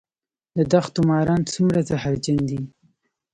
د 0.57 0.59
دښتو 0.71 0.99
ماران 1.09 1.41
څومره 1.53 1.79
زهرجن 1.89 2.39
دي؟ 2.49 2.61